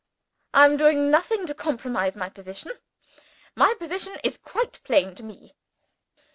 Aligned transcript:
I 0.55 0.65
am 0.65 0.77
doing 0.77 1.11
nothing 1.11 1.45
to 1.45 1.53
compromise 1.53 2.15
my 2.15 2.27
position. 2.27 2.71
My 3.55 3.75
position 3.77 4.17
is 4.23 4.35
quite 4.35 4.81
plain 4.83 5.13
to 5.13 5.21
me. 5.21 5.53